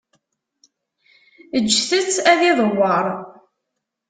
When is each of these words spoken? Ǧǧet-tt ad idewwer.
Ǧǧet-tt 1.63 2.23
ad 2.31 2.39
idewwer. 2.49 3.05